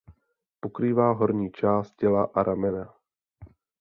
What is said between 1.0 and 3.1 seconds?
horní část těla a ramena.